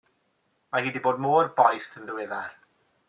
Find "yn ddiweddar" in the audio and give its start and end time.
2.01-2.49